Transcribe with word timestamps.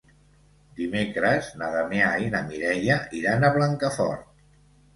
Dimecres 0.79 1.49
na 1.59 1.67
Damià 1.75 2.09
i 2.25 2.33
na 2.37 2.43
Mireia 2.49 2.99
iran 3.23 3.45
a 3.45 3.55
Blancafort. 3.61 4.29